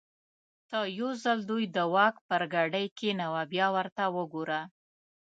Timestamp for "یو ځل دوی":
0.99-1.65